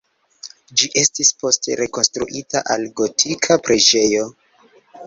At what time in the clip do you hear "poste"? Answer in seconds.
1.43-1.77